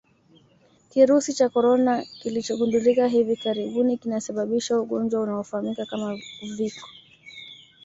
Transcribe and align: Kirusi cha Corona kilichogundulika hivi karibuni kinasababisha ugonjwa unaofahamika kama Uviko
Kirusi 0.89 1.31
cha 1.33 1.47
Corona 1.49 2.01
kilichogundulika 2.21 3.07
hivi 3.07 3.35
karibuni 3.35 3.97
kinasababisha 3.97 4.79
ugonjwa 4.79 5.21
unaofahamika 5.21 5.85
kama 5.85 6.17
Uviko 6.53 6.87